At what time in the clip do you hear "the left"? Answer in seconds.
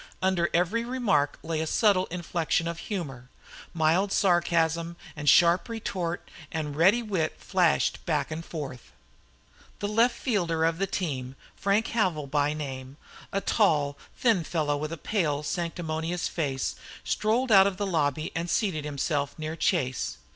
9.77-10.15